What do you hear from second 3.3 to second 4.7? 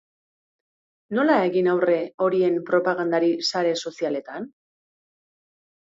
sare sozialetan?